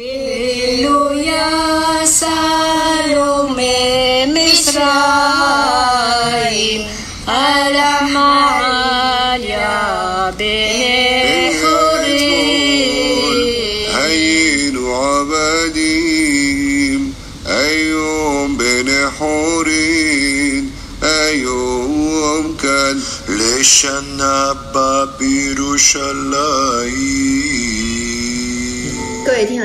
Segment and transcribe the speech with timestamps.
[0.00, 1.09] Hello.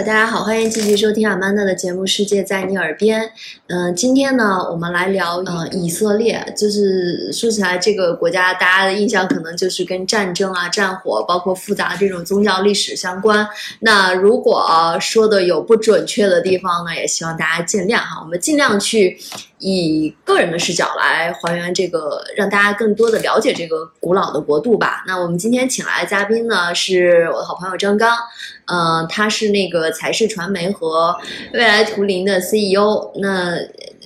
[0.06, 3.22] 大家好，欢迎继续收听阿曼达的节目《世界在你耳边》。
[3.66, 6.46] 嗯、今天呢，我们来聊呃以色列。
[6.56, 13.48] 就是说起来，这个国家大家的印象可能就是跟战争啊、战火，包括复杂的这种宗教历史相关。
[13.80, 18.22] 那如果、说的有不准确的地方呢，也希望大家见谅哈。
[18.22, 19.18] 我们尽量去
[19.60, 25.04] 以个人的视角来还原这个，让大家更多的了解这个古老的国度吧。
[25.08, 28.18] 那我们今天请来的嘉宾呢，是我的好朋友张刚。
[28.66, 31.16] 呃，他是那个财视传媒和
[31.54, 33.12] 未来图灵的 CEO。
[33.22, 33.58] 那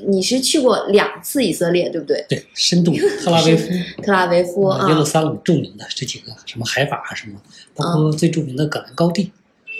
[0.06, 2.26] 你是去过两次以色列，对不对？
[2.30, 3.70] 对，深度 特拉维夫、
[4.04, 7.40] 特拉维夫耶，路撒冷著名的这几个什么海法啊什么，
[7.76, 9.32] 包括最著名的戈兰高地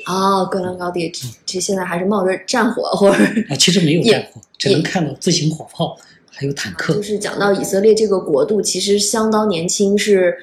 [0.10, 5.96] 哦，戈兰高地，这这现在还是冒着战火或者啊，其实没有战火，只能看到自行火炮，
[6.32, 7.04] 还有坦克就。
[7.04, 10.36] 是讲到以色列这个国度，其实相当年轻，是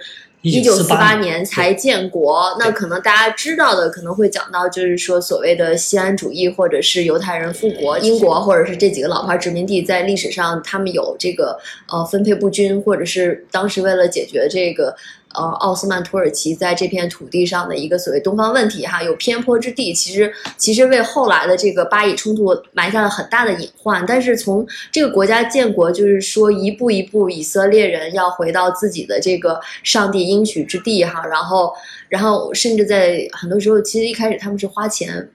[0.43, 2.57] 一九四1948八年年才建国。
[2.61, 14.95] 那可能大家知道的，可能会讲到就是说所谓的西安主义，或者是犹太人复国，英国或者是这几个老牌殖民地在历史上他们有这个呃分配不均，或者是当时为了解决这个。
[15.37, 24.05] 呃，奥斯曼土耳其在这片土地上的一个所谓东方问题，哈，有偏颇之地，其实其实为后来的这个巴以冲突埋下了很大的隐患。
[24.07, 31.73] 但是从这个国家建国，就是说一步一步，以色列人要回到自己的这个上帝应许之地，哈，然后
[32.09, 35.29] 然后甚至在很多时候，其实一开始他们是花钱。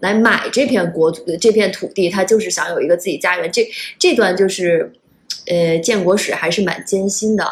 [0.00, 3.52] 来买这片国土的这片土地，他就是想有一个自己家园。
[3.52, 4.90] 这这段就是，
[5.46, 7.46] 呃，建国史还是蛮艰辛的。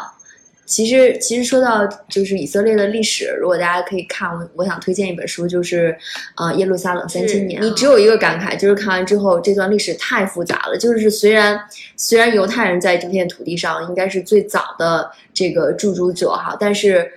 [0.69, 5.97] 其实，其实说到就是以色列的历史，如果大家可以看，我我想推荐一本书，就是
[6.37, 7.59] 呃《耶路撒冷三千年》。
[7.65, 10.77] 你只有一个感慨，就是看完之后，这段历史太复杂了。
[10.77, 11.59] 就是虽然
[11.97, 17.11] 虽然犹太人在这片土地上应该是最早的这个驻足者哈，但是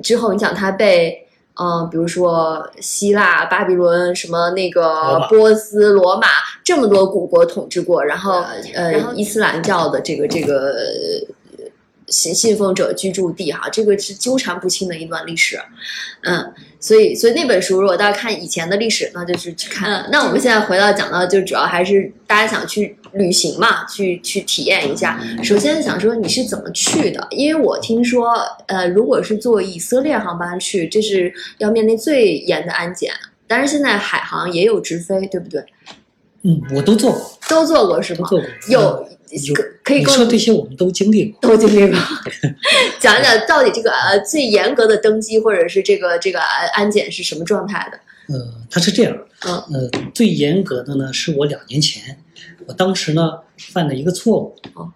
[0.00, 1.20] 之后你想他被。
[1.56, 6.26] 嗯，比如说希腊、巴比伦、什么那个波斯、罗马
[6.64, 8.44] 这么多古国统治过，然后
[8.74, 11.33] 呃，伊斯兰教的这个这个呃
[12.14, 15.58] 信信奉者居住地哈，这个是纠缠不清的一段历史，
[16.22, 20.08] 嗯，所以所以那本书如果大家看以前的历史，那就是去看。
[20.12, 25.20] 那我们现在回到讲到，就主要还是大家想去旅行嘛，去去体验一下。
[25.42, 27.26] 首先想说你是怎么去的？
[27.30, 28.32] 因为我听说，
[28.66, 33.12] 呃，如果是坐以色列航班去，这是要面临最严的安检。
[33.46, 35.62] 但是，现在海航也有直飞，对不对？
[36.44, 38.26] 嗯，我都做过，都做过是吗？
[38.28, 38.48] 做过。
[38.68, 39.08] 有有
[39.54, 41.50] 可可以你说这些我们都经历过。
[41.50, 41.98] 都经历过，
[43.00, 47.98] 讲一讲到底这个呃最严格的登机或者是这个这个安安检是什么状态的？
[48.34, 52.18] 呃，它是这样，嗯呃，最严格的呢是我两年前，
[52.66, 54.90] 我当时呢犯了一个错误哦，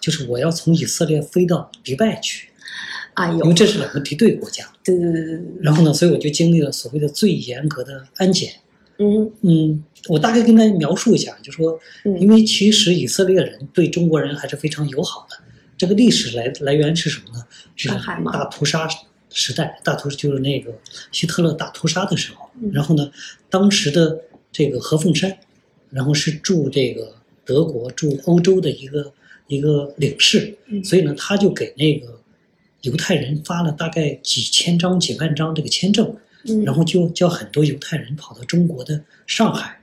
[0.00, 2.48] 就是我要从以色列飞到迪拜去，
[3.14, 4.64] 哎呦因为，这是两个敌对国家。
[4.82, 8.52] 对对对对对，然后呢，所以我就经历了所谓的最严格的安检。
[8.98, 15.36] 嗯嗯，我大概跟大家描述一下，就说，嗯因为其实以色列人对中国人还是非常友好的。
[15.76, 17.44] 这个历史来来源是什么呢？
[17.74, 17.88] 是
[18.32, 18.88] 大屠杀
[19.30, 20.72] 时代，大屠就是那个
[21.10, 22.48] 希特勒大屠杀的时候。
[22.62, 23.10] 嗯然后呢，
[23.50, 24.20] 当时的
[24.52, 25.36] 这个何凤山，
[25.90, 29.12] 然后是驻这个德国驻欧洲的一个
[29.48, 32.20] 一个领事，嗯所以呢，他就给那个
[32.82, 36.16] 犹太人发了大概几千张、几万张这个签证。
[36.46, 39.78] 嗯，然后就叫很多犹太人跑到中国的上海、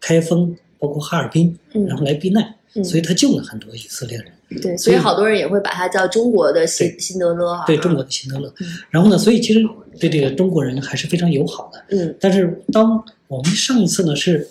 [0.00, 8.66] 开封，包括哈尔滨，嗯然后来避难，嗯所以他救了很多以色列人，对，所以好多人也会把他叫中国的辛辛德勒啊，对中国的辛德勒嗯。
[8.90, 9.60] 然后呢，所以其实
[9.98, 11.84] 对这个中国人还是非常友好的。
[11.90, 14.48] 嗯但是当我们上一次呢是，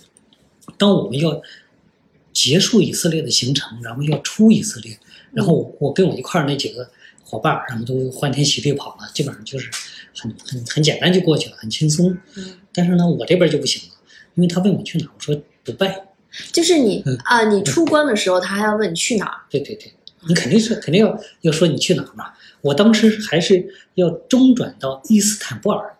[0.77, 1.41] 当我们要
[2.31, 4.97] 结束以色列的行程，然后要出以色列，
[5.33, 6.89] 然后我我跟我一块儿那几个
[7.23, 9.69] 伙伴儿，然后都欢天喜地跑了，基本上就是
[10.15, 12.17] 很很很简单就过去了，很轻松。
[12.35, 13.95] 嗯，但是呢，我这边就不行了，
[14.35, 16.05] 因为他问我去哪儿，我说迪拜。
[16.51, 19.91] 就是你嗯啊，你出关的时候他还要问你去哪儿，对对对，
[20.27, 22.33] 你肯定是肯定要要说你去哪儿嘛。
[22.61, 25.97] 我当时还是要中转到伊斯坦布尔，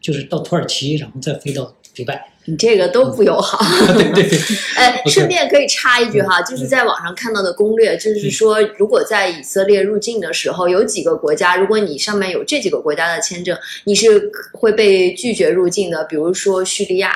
[0.00, 2.31] 就是到土耳其，然后再飞到迪拜。
[2.44, 3.58] 你这个都不友好。
[3.94, 4.38] 对 对对，
[4.76, 17.12] 哎顺便可以插一句哈，就是在网上看到的攻略，就是说，如果在以色列入境的时候，有几个国家，如果你上面有这几个国家的签证，你是会被拒绝入境的，比如说叙利亚。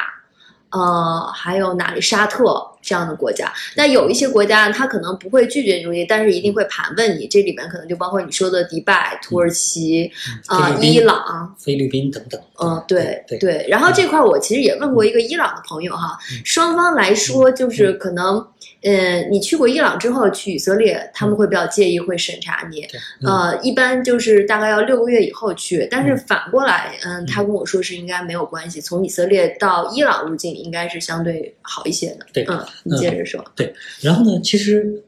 [0.71, 2.45] 呃，还有哪里沙特
[2.87, 3.53] 这样的国家。
[3.75, 7.27] 那有一些国家，他可能不会拒绝你入境，但是一定会盘问你。
[7.27, 10.11] 这里面可能就包括你说的迪拜、土耳其、
[10.47, 11.55] 啊、伊朗。
[11.59, 12.41] 菲律宾等等。
[12.63, 13.67] 嗯，对对对。
[13.69, 18.47] 然后这块儿我其实也问过一个伊朗的朋友哈，嗯双方来说就是可能，
[18.83, 22.87] 嗯，你去过伊朗之后去以色列，他们会比较介意，会审查你。
[23.27, 32.27] 呃，一般就是大概要六个月以后去，但是反过来，嗯，他跟我说是应该没有关系，从以色列到伊朗入境应该是相对好一些的。
[32.33, 33.45] 对嗯，你接着说。
[33.55, 35.03] 对然后呢，其实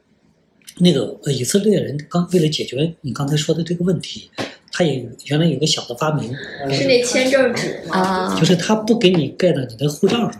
[0.77, 4.29] 那个呃以色列人刚为了解决你刚才说的这个问题，
[4.71, 6.33] 他也原来有个小的发明，
[6.71, 7.97] 是那签证纸吗？
[7.97, 10.33] 啊就是他不给你盖到你的护照上，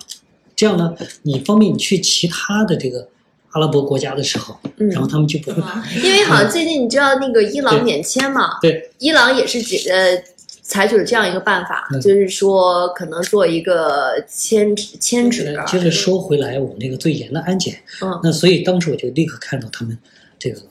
[0.56, 3.08] 这样呢，你方便你去其他的这个
[3.52, 5.82] 阿拉伯国家的时候，嗯然后他们就不会排。
[5.98, 10.24] 因为好像最近你知道那个伊朗免签嘛，对，伊朗也是解呃
[10.70, 15.66] 采取了这样一个办法，嗯就是说可能做一个签纸签纸啊。
[15.66, 19.98] 接着说回来，我那个最严的安检，嗯那所以当时我就立刻看到他们
[20.38, 20.62] 这个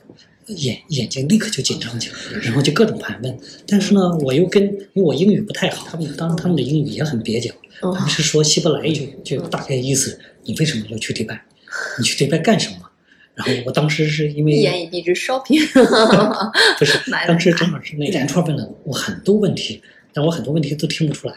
[0.46, 3.38] 眼眼睛立刻就紧张起来，然后就各种盘问。
[3.66, 7.52] 但是呢，我又跟因为我英语不太好，他们当然他们的英语也很蹩脚，
[7.82, 11.42] 嗯他们是说希伯来语，就大概意思，你为什么要去迪拜？
[11.98, 12.77] 你去迪拜干什么？
[13.38, 15.64] 然后我当时是因为一言以蔽之，shopping。
[16.76, 16.98] 不是
[17.28, 19.80] 当时正好是那连串问了我很多问题，
[20.12, 21.34] 但我很多问题都听不出来。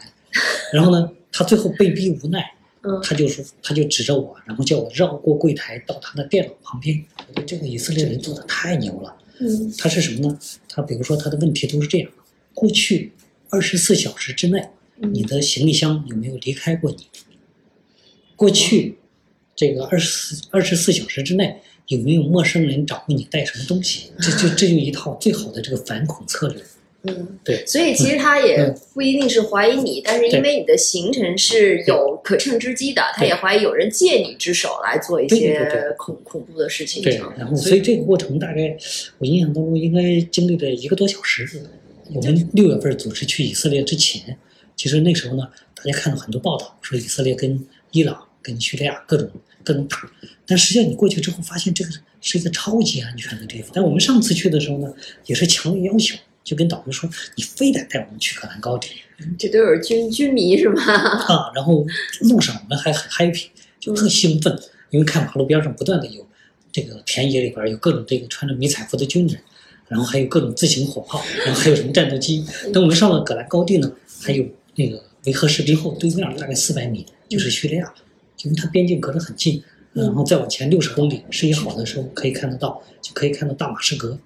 [0.74, 2.44] 然后呢，他最后被逼无奈，
[2.82, 7.00] 嗯他就说，他就指着我，然后叫我绕过柜台到他的电脑旁边。
[7.28, 9.16] 我觉得这个以色列人做的太牛了。
[9.40, 10.40] 嗯他是什么呢？
[10.68, 12.10] 他比如说他的问题都是这样：
[12.56, 13.12] 过去
[13.50, 17.08] 二十四小时之内，你的行李箱有没有离开过你？
[18.36, 18.98] 过去
[19.56, 24.12] 这个二十四二十四小时之内，有没有陌生人找过你带什么东西？
[24.20, 26.62] 这就这就一套最好的这个反恐策略。
[27.04, 37.02] 嗯，对所以其实他也嗯不一定是怀疑你，但是因为你的行程是有可乘之机的，他也怀疑有人借你之手来做一些对恐恐怖的事情。
[37.02, 38.78] 对，然后所以这个过程大概
[39.18, 41.62] 我印象当中应该经历了一个多小时。
[42.14, 44.38] 我们六月份组织去以色列之前，
[44.76, 49.30] 其实那时候呢，大家看到很多报道说以色列跟伊朗、跟叙利亚各种
[49.64, 49.98] 各种打，
[50.46, 51.92] 但实际上你过去之后发现这个
[52.22, 53.72] 是一个超级安全的地方。
[53.74, 54.94] 但我们上次去的时候呢，
[55.26, 58.90] 也是强烈要求，就跟导游说，你非得带我们去可兰高地
[59.38, 60.82] 这都是军军迷是吧？
[61.30, 61.52] 啊。
[61.56, 61.86] 然后
[62.22, 63.48] 路上我们还很 happy，
[63.80, 64.60] 就特兴奋，
[64.90, 66.28] 因为看马路边上不断的有
[66.72, 69.40] 这个田野里边有各种这个穿着迷彩服的军人。
[69.88, 72.46] 然后还有各种自行火炮，然后还有什么战斗机。
[72.72, 73.92] 等我们上了葛兰高地呢，
[74.22, 77.94] 还有那个维和士兵后对面大概四百米就是叙利亚，
[78.44, 79.64] 因为它边境隔得很近。
[79.94, 84.18] 然后再往前六十公里，视野好的时候可以看得到，就可以看到大马士革，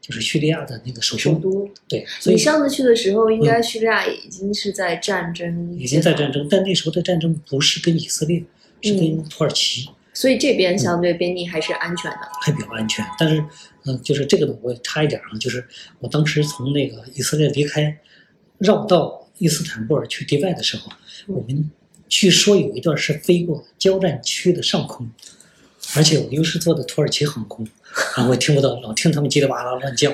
[0.00, 1.70] 就是叙利亚的那个首都。
[1.86, 8.42] 对，所以你上次去的时候，应该叙利亚已经是在战争，已经在战，争，但那时候的战争不是跟以色列，
[8.80, 9.88] 是跟土耳其。
[10.12, 12.18] 所以这边相对边境还是安全的。
[12.40, 13.04] 还比较安全。
[13.16, 13.42] 但是，
[13.84, 15.64] 嗯、就是这个呢，我插一点啊，就是
[16.00, 17.96] 我当时从那个以色列离开，
[18.58, 20.90] 绕到伊斯坦布尔去迪拜的时候，
[21.28, 21.70] 我们
[22.12, 25.10] 据说有一段是飞过交战区的上空，
[25.96, 27.66] 而且我又是坐的土耳其航空，
[28.14, 30.12] 然后我听不到，老听他们叽里哇啦乱叫。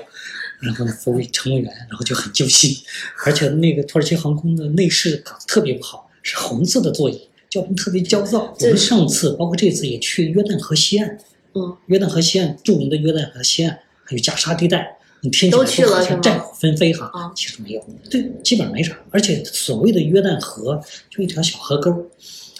[0.60, 2.76] 然后呢，服务乘务员，然后就很揪心，
[3.24, 8.54] 而且那个土耳其航空的内饰搞得特别不好，是红色的座椅，叫人特别焦躁。
[8.60, 11.18] 我们上次包括这次也去约旦河西岸，
[11.54, 18.96] 嗯，约旦河西岸著名的约旦河西岸，还有加沙地带，你听起来都好像战火纷飞哈，啊其实没有，对，基本上没啥。
[19.10, 21.90] 而且所谓的约旦河就一条小河沟，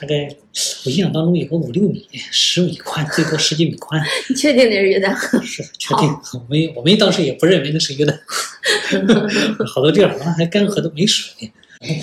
[0.01, 0.29] 大概
[0.85, 4.03] 我印象当中有个五六米、十米宽，最多十几米宽。
[4.29, 5.41] 你确定那是约旦河？
[5.43, 11.51] 是确定，我们我们当时也不认为那是约旦河， 好多地儿好像还干涸都没水。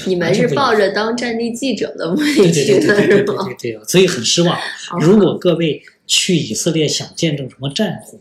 [0.07, 3.43] 你们是抱着当战地记者的目的对对去的对对对对是吗？
[3.59, 4.55] 对对，所以很失望。
[4.57, 8.17] 哦如果各位去以色列想见证什么战火，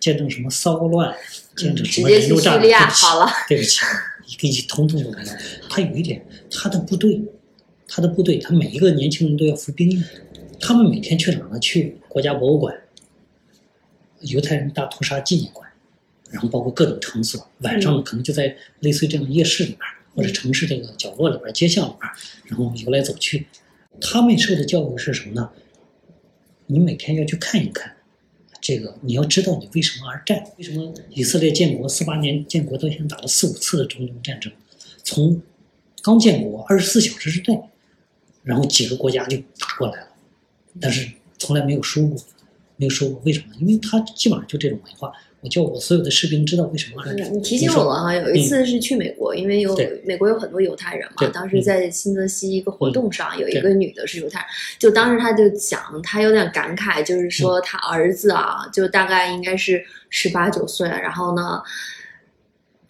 [0.00, 1.14] 见证什么骚乱，
[1.56, 3.80] 见证什么直接去人肉炸弹，叙利亚对不起好了， 对不起，
[4.26, 5.38] 一个一通通都没了。
[5.68, 7.20] 他有一点，他的部队，
[7.88, 10.02] 他的部队，他每一个年轻人都要服兵役，
[10.60, 11.58] 他们每天去哪儿呢？
[11.58, 12.76] 去国家博物馆、
[14.20, 15.68] 犹太人大屠杀纪念馆，
[16.30, 23.46] 然后包括各种场所，晚上可能就在类似于这样的夜市里边儿，或者城市这个角落里边儿、街巷里边儿，然后游来走去。
[23.98, 25.50] 他们受的教育是什么呢？
[26.66, 27.95] 你每天要去看一看，
[28.66, 34.52] 这个你要知道你为什么而战，为什么以色列建国四八年建国到现在打了四五次的中东战争，
[35.04, 35.40] 从
[36.02, 37.60] 刚建国二十四小时之内，
[38.42, 40.08] 然后几个国家就打过来了，
[40.80, 41.08] 但是
[41.38, 42.20] 从来没有输过。
[42.76, 43.46] 没有收过，为什么？
[43.60, 45.12] 因为他基本上就这种文化。
[45.42, 47.04] 我叫我所有的士兵知道为什么。
[47.30, 61.62] 你提醒我了哈，有一次是去美国，因为有美国有很多犹太人嘛，当时在新泽西一个活动上，有一个女的是犹太人，就当时她就讲，她有点感慨，就是嗯说她儿子啊，就大概应该是十八九岁，然后呢。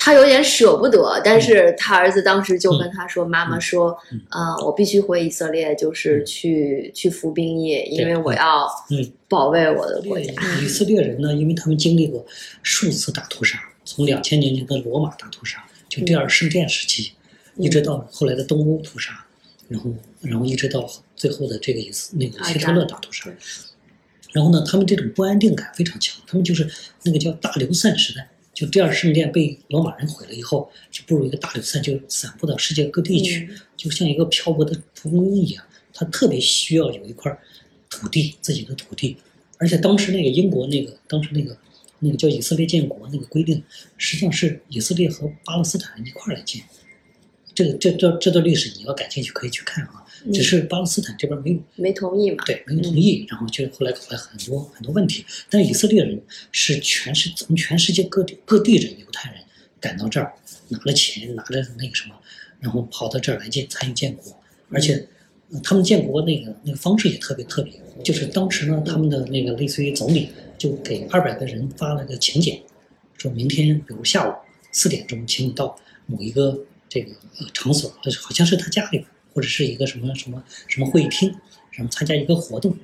[0.07, 4.21] 她有点舍不得，但是他儿子当时就跟他说：“妈妈说，嗯。
[4.31, 9.13] 呃，我必须回以色列，就是去去服兵役，因为我要嗯。
[9.27, 10.33] 保卫我的国家。
[10.63, 12.25] 以色列人呢，因为他们经历过
[12.63, 17.11] 数次大屠杀，从两千年前的罗马大屠杀，就第二圣殿时期，
[17.57, 19.27] 嗯一直到后来的东欧屠杀，
[19.69, 23.29] 然后然后一直到最后的这个以斯那个希特勒大屠杀。
[24.31, 26.71] 然后呢，他们这种不安定感非常强，他们就是
[27.03, 33.47] 那个叫大流散时代，就第二圣殿被罗马人毁了以后，就步入一个大流散，就散布到世界各地去。
[33.51, 37.31] 嗯就像一个漂泊的蒲公英一样，他特别需要有一块
[37.91, 39.15] 土地，自己的土地。
[39.59, 41.55] 而且当时那个英国那个，当时那个
[41.99, 43.63] 那个叫以色列建国那个规定，
[43.99, 46.63] 实际上是以色列和巴勒斯坦一块儿来建。
[47.55, 52.45] 这个这这这段历史你要感兴趣可以去看啊，嗯只是巴勒斯坦这边没有没同意嘛？
[52.45, 55.25] 对，没有同意，然后就后来搞了很多很多问题。
[55.51, 56.21] 但以色列人
[56.53, 59.41] 是全是从全世界各地各地人犹太人
[59.81, 60.33] 赶到这儿，
[60.69, 62.15] 拿了钱，拿了那个什么，
[62.61, 64.41] 然后跑到这儿来建参与建国，
[64.71, 64.95] 而且、
[65.53, 70.29] 呃他们建国那个那个方式也特别特别，就是当时呢，他们的那个类似于总理
[70.59, 72.61] 就给二百个人发了个请柬，
[73.17, 74.35] 说明天比如下午
[74.73, 79.07] 四点钟，请你到某一个这个呃场所，呃好像是他家里边，
[79.37, 81.29] 或者是一个什么什么什么会议厅，
[81.73, 82.75] 然后参加一个活动，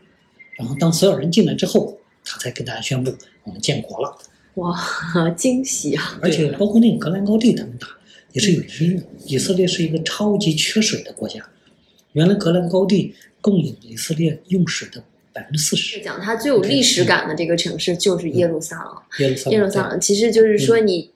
[0.59, 3.11] 然后当所有人进来之后，他才跟大家宣布
[3.45, 4.19] 我们建国了。
[4.57, 4.79] 哇，
[5.35, 6.19] 惊喜啊！
[6.21, 7.89] 而且包括那个格兰高地他们打
[8.33, 9.03] 也是有原因的。
[9.25, 11.43] 以色列是一个超级缺水的国家，
[12.13, 15.99] 原来格兰高地供应以色列用水的百分之四十。
[16.03, 18.95] 讲它最有历史感的这个城市就是耶路撒冷。
[19.21, 21.11] 耶路撒冷，耶路撒冷其实就是说你。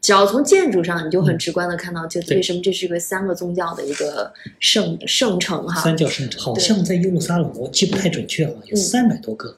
[0.00, 5.80] 只要从建筑上，你就很直观的看到，就为什么这是一个三个宗教的一个圣圣城哈。
[5.82, 8.76] 三教圣城，好像在耶路撒冷，我记不太准确了，有嗯。
[8.76, 9.56] 三百多个，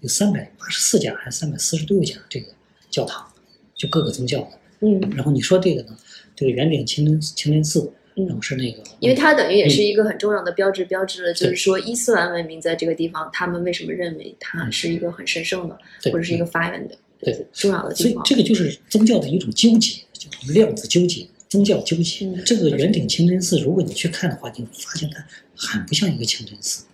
[0.00, 2.46] 有三百八十四家还是三百四十六家这个
[2.90, 3.26] 教堂，
[3.74, 4.48] 就各个宗教的。
[4.80, 5.96] 嗯，然后你说这个呢，
[6.34, 8.26] 这个圆顶清真清真寺，嗯。
[8.26, 18.16] 然后是那个，因为它等于也是一个很重要的标志，标志了就是说伊斯兰文明在这个地方，他们为什么认为它是一个很神圣的，对或者是一个发源的对重要的所以。
[18.24, 22.26] 这个就是宗教的一种纠结，就量子纠结，宗教纠结。
[22.26, 25.24] 嗯这个圆顶清真寺，如果你去看的话，你会发现它
[25.54, 26.84] 很不像一个清真寺，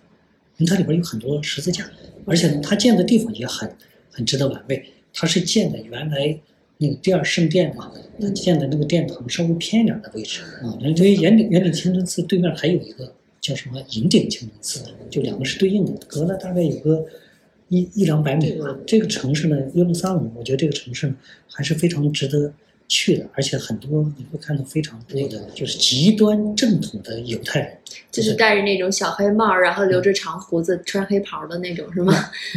[0.57, 1.89] 因为它里边有很多十字架，
[2.25, 3.75] 而且呢，它建的地方也很
[4.11, 4.85] 很值得玩味。
[5.13, 6.39] 它是建的原来
[6.77, 10.77] 那个第二圣殿嘛，它建的那个殿堂稍微偏一点的位置啊。
[10.81, 17.03] 因为圆顶圆顶清真寺对面还有一个叫什么银顶清真寺，就两个是对应的，隔了大概有个。
[17.69, 18.75] 一一两百米吧。
[18.85, 21.15] 这个城市呢，耶路撒冷，我觉得这个城市呢
[21.47, 22.51] 还是非常值得
[22.87, 27.77] 去的，而且很多你会看到非常多的就是极端正统的犹太人，
[28.11, 32.13] 就是戴着那种小黑帽，然后留着长胡子，穿黑袍的那种，是吗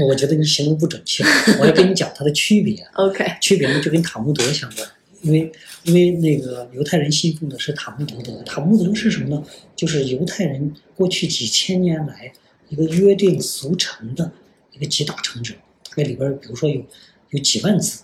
[0.08, 1.22] 我觉得你形容不准确，
[1.60, 2.82] 我要跟你讲它的区别。？
[2.94, 4.88] OK，区别呢就跟塔木德相关，
[5.20, 5.52] 因为
[5.84, 9.44] 因为那个犹太人信奉的是塔木德，塔木德是什么呢？
[9.76, 12.32] 就是犹太人过去几千年来
[12.70, 14.32] 一个约定俗成的
[14.72, 15.54] 一个集大成者，
[15.88, 16.84] 大概里边比如说有
[17.30, 18.02] 有几万字，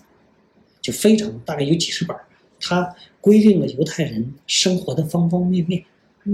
[0.81, 2.25] 就非常大概有几十本儿，
[2.59, 5.83] 它规定了犹太人生活的方方面面。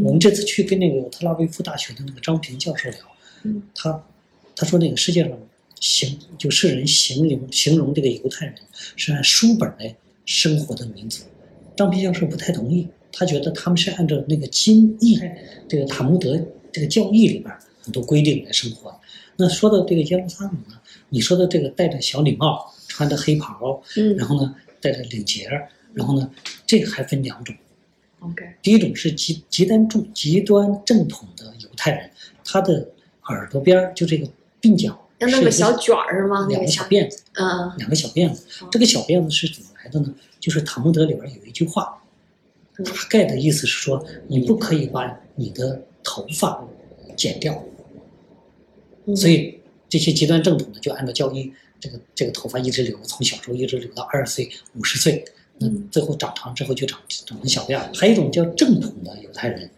[0.04, 3.00] 我们这次去跟那个特拉维夫大学的那个张平教授聊，
[3.44, 4.04] 嗯他
[4.56, 5.32] 他说那个世界上
[5.80, 8.56] 形就世人形容形容这个犹太人
[8.96, 11.24] 是按书本来生活的民族，
[11.78, 15.18] 张平教授不太同意，他觉得他们是按照那个经义
[15.70, 16.38] 这个塔木德
[16.74, 18.98] 这个教义里边很多规定来生活的。
[19.38, 25.48] 那说到这个耶路撒冷呢，你说的这个戴着小礼帽，穿着黑袍，嗯然后呢戴着领结，
[25.94, 26.32] 然后呢
[26.66, 27.56] 这个还分两种。
[28.22, 32.10] ，OK，第一种是极极端重、极端正统的犹太人，
[32.44, 32.90] 他的
[33.26, 34.28] 耳朵边儿就这个
[34.62, 36.48] 鬓角要弄个小卷儿是吗？
[36.50, 38.48] 两个小，辫子，嗯两个小辫子。
[38.72, 40.14] 这个小辫子是怎么来的呢？
[40.40, 42.02] 就是塔木德里边有一句话，
[42.78, 46.66] 嗯大概的意思是说，你不可以把你的头发
[47.16, 47.62] 剪掉。
[49.06, 55.24] 嗯，所以这些极端正统的就按照教义，这个这个头发一直留，从小时候一直留到二十岁、五十岁，
[55.60, 57.90] 那嗯最后长长之后就长长成小辫儿。
[57.94, 59.70] 还有一种叫正统的犹太人，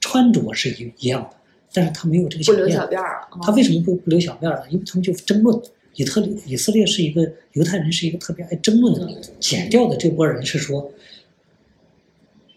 [0.00, 1.36] 穿着是一一样的，
[1.72, 3.28] 但是他没有这个小不留辫儿。
[3.42, 4.66] 他为什么不不留小辫儿呢？
[4.70, 5.60] 因为他们就争论。
[5.98, 9.32] 以特列以色列是一个犹太人，是一个特别爱争论的民族。
[9.40, 10.92] 剪掉的这波人是说，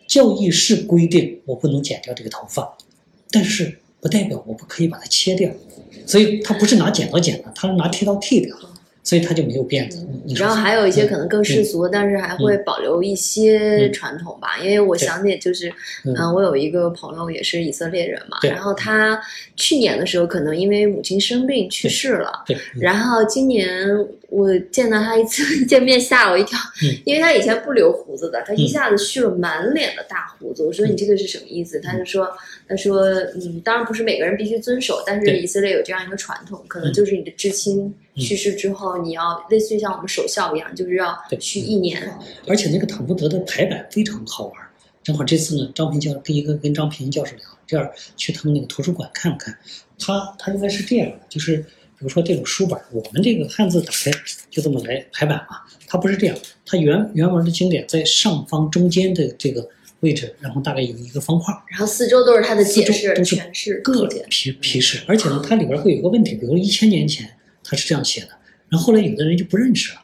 [0.08, 2.78] 教义是规定我不能剪掉这个头发，
[3.32, 5.52] 但是不代表我不可以把它切掉。
[6.06, 8.70] 所以他不是拿剪刀剪的，他是拿剃刀剃掉的，
[9.04, 10.06] 所以他就没有辫子。
[10.36, 14.60] 然后还有一些可能更世俗，但是还会保留一些嗯传统吧。
[14.62, 15.70] 因为我想起就是，
[16.06, 19.20] 嗯嗯，我有一个朋友也是以色列人嘛，然后他
[19.56, 23.76] 去年的时候可能因为母亲生病去世了，嗯然后今年
[24.30, 30.64] 我见到他一次 见面吓我一跳，嗯因为他以前不留胡子的，他一嗯下子蓄了满脸的大胡子。
[30.64, 31.80] 我说你这个是什么意思？
[31.80, 32.30] 他就说
[32.68, 33.02] 他说
[33.36, 42.12] 嗯，当然不是每个人必须遵守，但是以色列有这样一个传统，可能嗯就是你的至亲嗯去世之后，你要类似于像我们守孝一样，就是要对去一年。
[42.48, 44.56] 而且那个塔木德的排版非常好玩。
[45.02, 49.58] 正好这次呢，张平教跟一个跟张平教授聊，这样去他们那个图书馆看看，
[49.98, 51.66] 他他应该是这样的，就是比
[52.00, 54.12] 如说这种书本，我们这个汉字打开
[54.52, 59.68] 就这么来排版嘛，它不是这样，它原原文的经典在上方中间的这个
[60.02, 64.26] 位置，然后大概有一个方块，然后四周都是它的解释、都是诠释、各注解。
[64.30, 67.28] 批批示，而且呢，它里边会有个问题，比如一千年前
[67.70, 68.30] 它是这样写的，
[68.68, 70.02] 然后后来有的人就不认识了，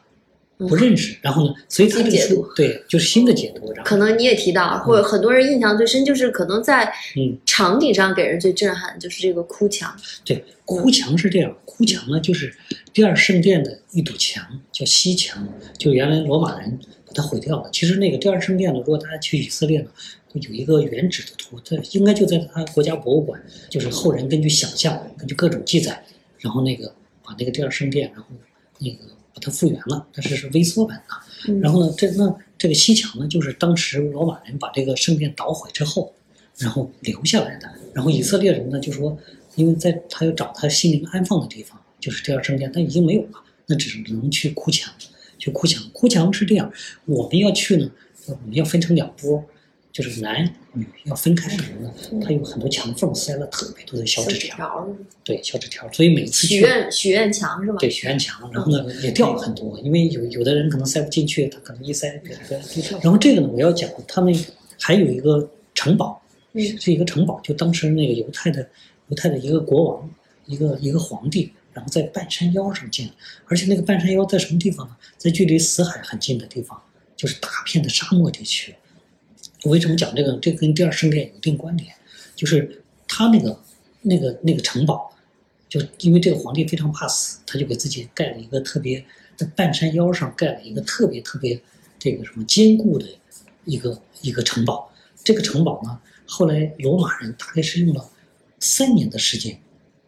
[0.58, 6.84] 嗯不认识，然后呢，所以他这个对就是新的解读，然后可能你也提到，或者很多人印象最深，就是可能在
[7.16, 9.94] 嗯场景上给人最震撼，就是这个哭墙。
[10.24, 12.54] 对，哭墙是这样，哭墙呢就是
[12.92, 14.42] 第二圣殿的一堵墙，
[14.72, 15.46] 叫西墙，
[15.76, 17.68] 就原来罗马人把它毁掉了。
[17.70, 19.90] 其实那个第二圣殿呢，如果大家去以色列呢，
[20.32, 26.02] 有一个原址的图，它应该就在他国家博物馆，就是后人根据想象，根据各种记载，
[26.38, 26.94] 然后那个
[27.26, 28.28] 把那个第二圣殿，然后
[28.78, 28.98] 那个
[29.34, 31.14] 把它复原了，但是是微缩版的。
[31.48, 36.12] 嗯然后呢，这那这个西墙呢，就是当时罗马人把这个圣殿捣毁之后，
[36.58, 37.68] 然后留下来的。
[37.92, 39.16] 然后以色列人呢就说，
[39.54, 44.92] 因为在他要找他心灵安放的地方，就是第二圣殿，但已经没有了，那只能去哭墙，
[45.38, 45.82] 去哭墙。
[45.92, 46.72] 哭墙是这样，
[47.04, 47.90] 我们要去呢，
[48.26, 49.44] 我们要分成两波，
[49.96, 51.90] 就是男女要分开是什么呢？
[52.22, 54.86] 它有很多墙缝塞了特别多的小小纸纸条，
[55.24, 57.78] 对小纸条，所以每次许愿许愿墙是吧？
[57.78, 62.20] 对许愿墙，然后呢也掉了很多，因为有有的人可能塞不进去，他可能一塞。
[63.02, 64.38] 然后这个呢，我要讲他们
[64.78, 66.20] 还有一个城堡，
[66.52, 68.68] 嗯是一个城堡，就当时那个犹太的
[69.08, 70.10] 犹太的一个国王，
[70.44, 73.08] 一个一个皇帝，然后在半山腰上建，
[73.46, 74.94] 而且那个半山腰在什么地方呢？
[75.16, 76.78] 在距离死海很近的地方，
[77.16, 78.74] 就是大片的沙漠地区。
[79.68, 80.36] 为什么讲这个？
[80.38, 81.92] 这跟第二圣殿有一定关联，
[82.34, 83.58] 就是他那个
[84.02, 85.12] 那个那个城堡，
[85.68, 89.04] 就因为这个皇帝非常怕死，他就给自己盖了一个特别
[89.36, 91.60] 在半山腰上盖了一个特别特别
[91.98, 93.06] 这个什么坚固的
[93.64, 94.92] 一个一个城堡。
[95.24, 98.10] 这个城堡呢，后来罗马人大概是用了
[98.60, 99.60] 三年的时间，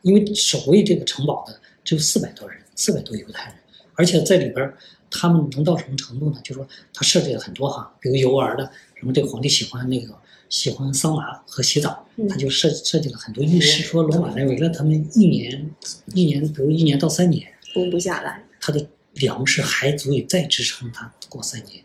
[0.02, 3.56] 因为守卫这个城堡的只有四百多人，四百多犹太人，
[3.94, 4.72] 而且在里边
[5.10, 6.38] 他们能到什么程度呢？
[6.44, 10.14] 就说他设计了很多哈，比如游玩的，什么这个皇帝喜欢那个
[10.48, 13.82] 喜欢桑拿和洗澡，嗯他就设设计了很多浴室。
[13.82, 15.70] 说罗马人为了他们一年
[16.14, 18.42] 一年，比如一年到三年，攻不下来。
[18.60, 18.84] 他的
[19.14, 21.82] 粮食还足以再支撑他过三年，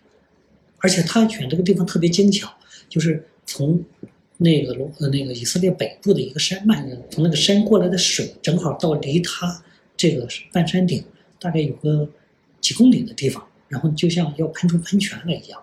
[0.79, 2.51] 而且他选这个地方特别精巧，
[2.89, 3.83] 就是从
[4.37, 9.63] 那个罗呃那个以色列北部的一个山脉，从那个山过来的水，正好到离他
[9.95, 11.03] 这个半山顶
[11.39, 12.09] 大概有个
[12.59, 15.61] 几公里的地方，然后就像要喷出喷泉来一样，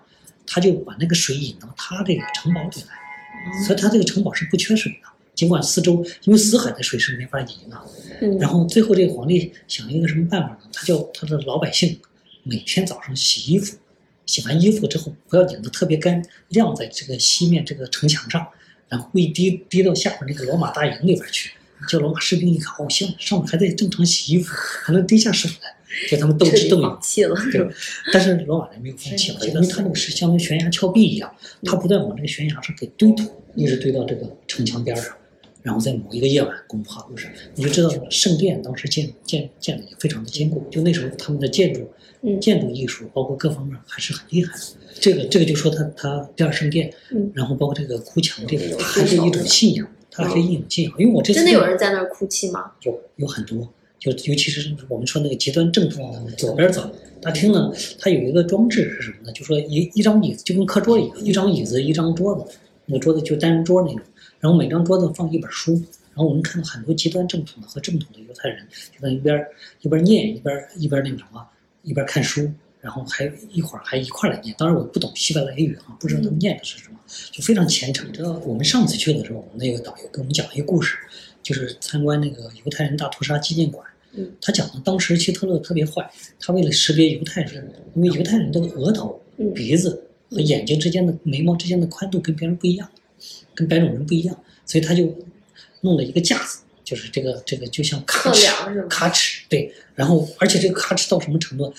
[0.53, 5.09] 他就把那个水引到他这个城堡里来，所以他这个城堡是不缺水的。
[5.33, 7.81] 尽管四周因为死海的水是没法引的，
[8.21, 10.59] 嗯，然后最后这个皇帝想一个什么办法呢？
[10.73, 11.99] 他叫他的老百姓
[12.43, 13.79] 每天早上洗衣服，
[14.27, 18.47] 洗完衣服之后不要拧得特别干，晾在这个西面这个城墙上，
[18.89, 21.53] 然后一滴滴到下边那个罗马大营里边去。
[21.89, 24.53] 叫罗马士兵一看，哦，行，上面还在正常洗衣服，
[24.85, 25.75] 还能滴下水来，
[26.09, 26.99] 给他们斗智斗勇了。
[27.53, 27.67] 对，
[28.13, 35.15] 但是罗马人没有放弃，因为他那个是相当于悬崖峭壁一样，他不断往这个悬崖上给堆土，一直堆到这个城墙边上，
[35.63, 41.89] 然后在某一个夜晚攻破就是，你就知道圣殿当时建建建的也非常的坚固，就那时候他们的建筑
[42.23, 42.41] 嗯。
[42.41, 44.65] 建筑艺术包括各方面还是很厉害的。
[45.01, 47.31] 这个这个就说他他第二圣殿，嗯。
[47.35, 52.73] 然后包括这个哭墙这个，有还是一种信仰，它还是一种信仰，因为我这次真的有人在那儿哭泣吗？
[52.83, 59.33] 有有很多，就尤其是我们说那个极端正统的左边走大厅呢，它有一个装置是什么呢？
[59.33, 64.01] 就说一一张椅子就跟课桌一样，一张椅子一张桌子，那个桌子就单人桌那种，
[64.41, 65.75] 然后每张桌子放一本书，
[66.15, 69.39] 然后我们看到很多极端正统的和正统的犹太人就在一边
[69.83, 71.47] 一边念一边一边那个什么
[71.83, 74.55] 一边看书，然后还一会儿还一块儿来念。
[74.57, 76.99] 当然我不懂希伯来语啊，不知道他们念的是什么，
[77.31, 78.11] 就非常虔诚。
[78.13, 80.97] 知道我们上次去的时候，我们那个导游给我们讲一个故事，
[81.43, 83.87] 就是参观那个犹太人大屠杀纪念馆。
[84.13, 92.91] 嗯，他讲的当时希特勒特别坏，他为了识别犹太人，因为犹太人这个额头、嗯鼻子和眼睛之间的眉毛之间的宽度跟别人不一样，
[93.55, 95.17] 跟白种人不一样，所以他就
[95.81, 98.47] 弄了一个架子，就是这个这个就像卡尺？
[98.89, 101.73] 卡尺对，然后而且这个卡尺到什么程度？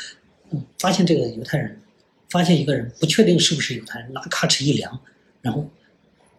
[0.51, 1.79] 嗯，发现这个犹太人，
[2.29, 4.99] 发现一个人不确定是不是犹太人，拿卡尺一量，
[5.41, 5.69] 然后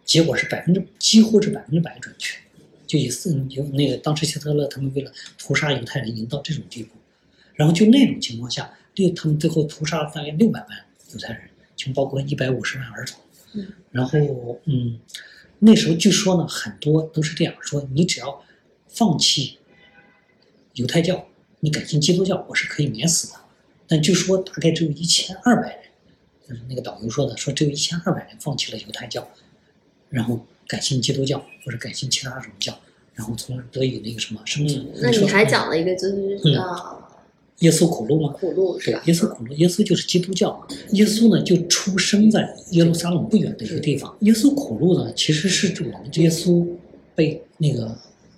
[0.03, 2.37] 结果是百分之几乎是百分之百准确，
[2.85, 6.91] 就以斯有那个当时希特勒他们为了屠杀犹太人已经到这种地步，
[7.55, 10.69] 然后就那种情况下，对他们最后屠杀了大概六百万
[11.11, 13.19] 犹太人，其中包括一百五十万儿童。
[13.53, 14.99] 嗯，然后嗯，
[15.59, 18.43] 那时候据说呢，很多都是这样说：你只要
[18.87, 19.59] 放弃
[20.73, 21.27] 犹太教，
[21.59, 23.39] 你改信基督教，我是可以免死的。
[23.87, 25.83] 但据说大概只有一千二百人，
[26.47, 29.27] 就是那个导游说的，说只有一千二百人放弃了犹太教，
[30.09, 30.43] 然后
[30.73, 32.75] 改信基督教或者改信其他什么教，
[33.13, 34.83] 然后从而得以那个什么生存。
[34.99, 37.03] 那你说还讲了一个就是嗯呃
[37.59, 38.33] 耶稣苦路吗？
[38.33, 39.03] 苦路是吧，？
[39.05, 40.67] 耶稣苦路，耶稣就是基督教。
[40.93, 44.17] 耶稣呢，就出生在耶路撒冷不远的一个地方。
[44.21, 46.67] 耶稣苦路呢，其实是指我们耶稣
[47.13, 47.95] 被那个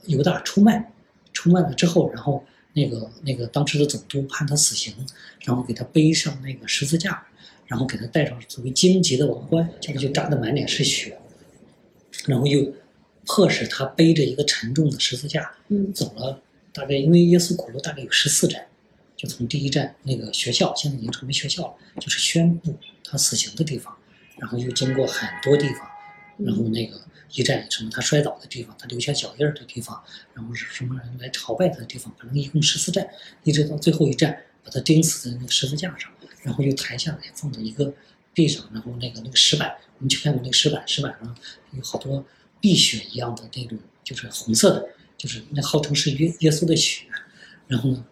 [0.08, 0.92] 犹大出卖，
[1.32, 2.44] 出卖了之后，然后
[2.74, 4.94] 那个那个当时的总督判他死刑，
[5.46, 7.26] 然后给他背上那个十字架，
[7.66, 11.18] 然后给他戴上所谓荆棘的王冠，这个就扎得满脸是血，
[12.28, 12.74] 然后又
[13.26, 15.92] 迫使他背着一个沉重的十字架，嗯。
[15.94, 18.68] 走了大概，因为耶稣苦路大概有十四站，
[19.16, 23.96] 就从第一站那个学校，现在已经成为学校了，就是宣布他死刑的地方，
[24.38, 25.90] 然后又经过很多地方，
[26.38, 27.00] 然后那个
[27.32, 33.08] 一站什么他摔倒的地方，他留下脚印儿的地方，然后是什么人来朝拜他的地方，反正一共十四站，
[33.44, 36.12] 一直到最后一站把他钉死在那个十字架上，
[36.44, 37.94] 然后又抬下来放到一个
[38.36, 41.36] 地上，然后那个那个石板，我们去看过那个石板，石板上
[41.72, 42.24] 有好多
[42.60, 47.06] 碧血一样的那种，就是红色的，就是那号称是耶耶稣的血，
[47.68, 48.06] 然后呢，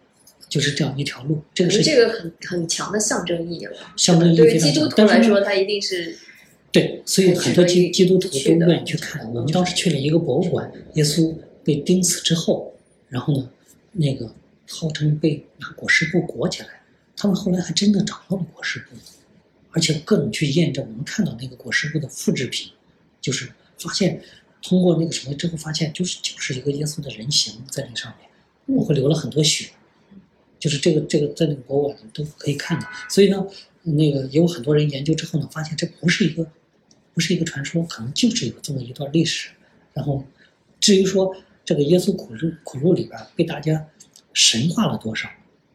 [0.48, 3.76] 就是这样一条路，这个是这个很很强的象征意义了。
[3.96, 6.16] 象征意义对于基督徒来说，它一定是
[6.72, 9.24] 对，所以很多基基督徒都愿意去看。
[9.32, 12.74] 我们当时去了一个博物馆，耶稣被钉死之后，
[13.08, 13.48] 然后呢，
[13.92, 14.34] 那个
[14.68, 16.68] 号称被拿裹尸布裹起来，
[17.16, 18.96] 他们后来还真的找到了裹尸布，
[19.74, 22.70] 而且各种去验证，我们看到那个裹尸布的复制品，
[23.20, 24.22] 就是发现
[24.62, 28.30] 通过那个什么之后，发现就是就是一个耶稣的人形在那上面，
[28.78, 29.70] 我会流了很多血，
[30.60, 32.88] 就是这个这个在那个博物馆里都可以看到。
[33.10, 33.44] 所以呢，
[33.82, 36.46] 那个也有很多人研究之后呢，发现这不是一个
[37.12, 39.50] 不是一个传说，可能就是有这么一段历史。
[39.92, 40.24] 然后
[40.78, 41.34] 至于说
[41.64, 43.84] 这个耶稣苦路苦路里边被大家
[44.32, 45.28] 神化了多少，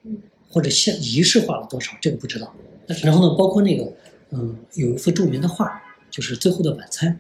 [0.04, 0.18] 嗯，
[0.50, 2.56] 或者像仪式化了多少，这个不知道。
[3.04, 3.92] 然后呢，包括那个
[4.32, 7.12] 嗯，有一幅著名的画，就是《最后的晚餐》，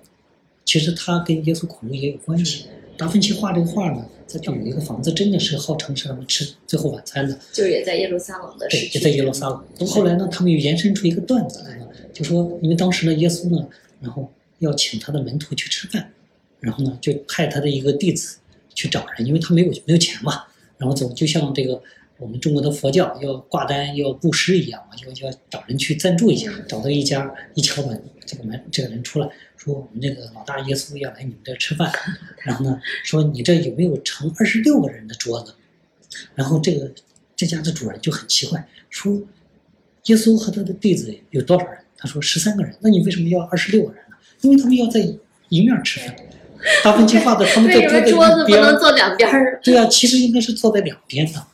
[0.66, 2.66] 其实它跟耶稣苦路也有关系。
[2.98, 9.88] 达芬奇画这个画呢，它就有一个房子，真的是号称是他们吃最后晚餐的，就是也在耶路撒冷的对，也在耶路撒冷。
[9.88, 13.66] 后来呢，他们又延伸出一个段子来了，就说因为当时呢，耶稣呢，
[14.02, 14.30] 然后
[14.60, 16.12] 要请他的门徒去吃饭，
[16.60, 18.38] 然后呢，就派他的一个弟子
[18.76, 20.44] 去找人，因为他没有没有钱嘛，
[20.78, 21.82] 然后走就像这个
[22.20, 31.92] 我们中国的佛教要挂单要布施一样嘛，要要找人去赞助一下，找到一家一敲门，这个门这个人出来说我们这个老大耶稣要来你们这吃饭，
[32.44, 35.56] 然后呢说你这有没有盛二十六个人的桌子？
[36.36, 36.92] 然后这个
[37.36, 39.22] 这家的主人就很奇怪，说
[40.06, 41.80] 耶稣和他的弟子有多少人？
[41.98, 42.76] 他说十三个人。
[42.82, 44.16] 那你为什么要二十六个人呢？
[44.42, 45.00] 因为他们要在
[45.50, 46.16] 一面吃饭。
[46.84, 49.60] 达芬奇画的他们在 桌子不能坐两边儿？
[49.64, 51.46] 对啊，其实应该是坐在两边的。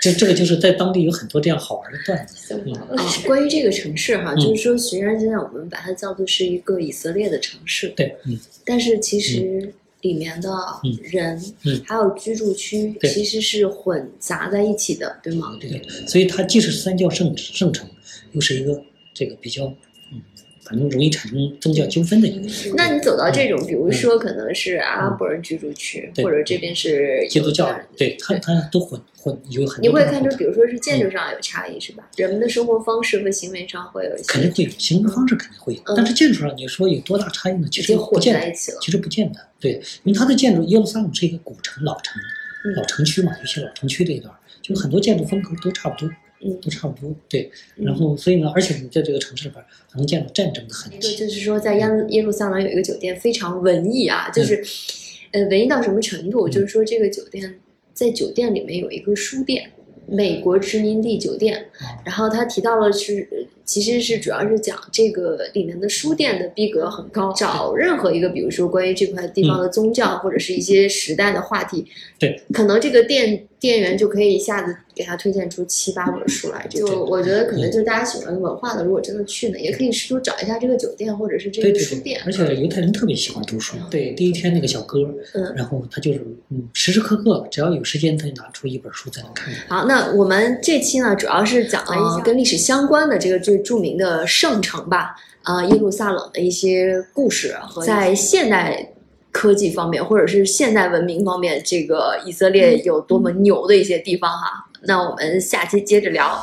[0.00, 2.58] 这这个就是在当地有很多这样好玩的段子。
[3.26, 4.40] 关于这个城市哈，嗯。
[4.40, 10.48] 就是说，虽然现在我们把它叫做是一个以色列的城市，对，嗯，但是其实里面的
[10.84, 10.98] 嗯。
[11.02, 11.80] 人嗯。
[11.86, 15.56] 还有居住区其实是混杂在一起的，对吗？
[15.60, 17.86] 对对，所以它既是三教圣圣城，
[18.32, 18.82] 又是一个
[19.12, 19.76] 这个比较嗯，
[20.70, 29.82] 反正容易产生宗教纠纷的一个那你走到这种，比如说可能是阿拉伯人居住区，嗯或者这边是基督教人，对他他都混混有很多。
[29.82, 32.08] 你会看出，比如说是建筑上有差异，是吧？
[32.16, 37.66] 人们的生活方式和行为上会有一些肯定会有，行为方式肯定会有，嗯但是建筑上你说有多大差异呢？
[37.68, 38.78] 其实不见得，在一起了。
[38.80, 39.40] 其实不见得。
[39.58, 39.72] 对，
[40.04, 42.14] 因为它的建筑，耶路撒冷是一个古城老城，
[42.64, 46.08] 嗯老城区嘛，尤其老城区这一段，就很多建筑风格都差不多，
[46.42, 47.14] 嗯都差不多。
[47.28, 51.16] 对，嗯然后所以呢，而且你在这个城市里边还能见到战争的痕迹。
[51.16, 51.16] 对。
[51.16, 54.64] 就是说，在耶耶路撒冷有一个酒店非常文艺啊，就是，
[55.32, 56.48] 呃，文艺到什么程度？
[56.48, 57.60] 嗯就是说，这个酒店
[57.92, 59.70] 在酒店里面有一个书店，
[60.06, 61.56] 美国殖民地酒店。
[61.78, 63.38] 啊然后他提到了是，呃
[63.70, 71.86] 其实是主要是讲这个里面的书店的逼格很高，找任何一个，比如说关于这块地方的宗教、或者是一些时代的话题，
[72.18, 76.66] 对，可能这个店店员就可以一下子给他推荐出七八本书来。
[76.68, 82.46] 就我觉得可能就是大家喜欢文化的，如果真的去呢，也可以试图找一下这个酒店或者是这个书店对对对。
[82.46, 83.76] 而且犹太人特别喜欢读书。
[83.88, 84.98] 对，第一天那个小哥，
[85.34, 89.54] 嗯然后他就是嗯，时时刻刻只要有时间，他就拿出一本书在那看。
[89.68, 98.92] 好，那我们这期呢，主要是讲了一些跟历史相关的这个最著名的圣城吧啊耶路撒冷的一些故事和在现代
[99.32, 104.66] 科技方面或者是现代文明方面这个以色列有多么牛的一些地方哈。
[104.82, 106.40] 那我们下期接着聊。